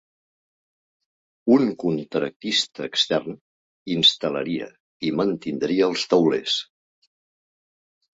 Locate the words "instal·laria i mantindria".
3.97-5.91